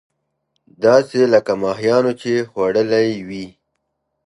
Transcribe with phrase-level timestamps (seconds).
[0.83, 3.47] داسې لکه ماهيانو چې خوړلې وي.